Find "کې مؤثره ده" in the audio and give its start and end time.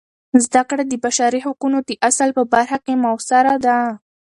2.85-3.77